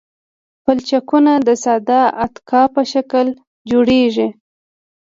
[0.63, 3.27] پلچکونه د ساده اتکا په شکل
[3.69, 4.29] جوړیږي